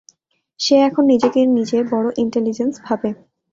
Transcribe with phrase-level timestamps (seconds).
[0.59, 3.09] সে এখন নিজেকে নিজে বড় ইন্টেলিজেন্স ভাবে।